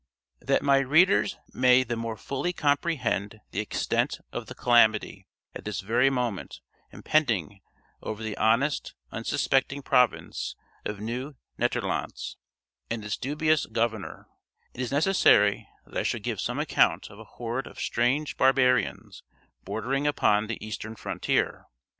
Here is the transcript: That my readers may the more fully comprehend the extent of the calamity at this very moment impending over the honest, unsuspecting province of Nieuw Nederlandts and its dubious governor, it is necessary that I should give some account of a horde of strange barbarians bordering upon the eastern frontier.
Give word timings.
That 0.39 0.63
my 0.63 0.79
readers 0.79 1.37
may 1.53 1.83
the 1.83 1.95
more 1.95 2.17
fully 2.17 2.53
comprehend 2.53 3.39
the 3.51 3.59
extent 3.59 4.19
of 4.31 4.47
the 4.47 4.55
calamity 4.55 5.27
at 5.53 5.63
this 5.63 5.81
very 5.81 6.09
moment 6.09 6.59
impending 6.91 7.61
over 8.01 8.23
the 8.23 8.35
honest, 8.35 8.95
unsuspecting 9.11 9.83
province 9.83 10.55
of 10.85 10.99
Nieuw 10.99 11.35
Nederlandts 11.59 12.35
and 12.89 13.05
its 13.05 13.15
dubious 13.15 13.67
governor, 13.67 14.25
it 14.73 14.81
is 14.81 14.91
necessary 14.91 15.67
that 15.85 15.95
I 15.97 16.01
should 16.01 16.23
give 16.23 16.41
some 16.41 16.57
account 16.57 17.11
of 17.11 17.19
a 17.19 17.23
horde 17.37 17.67
of 17.67 17.77
strange 17.79 18.37
barbarians 18.37 19.21
bordering 19.63 20.07
upon 20.07 20.47
the 20.47 20.57
eastern 20.65 20.95
frontier. 20.95 21.67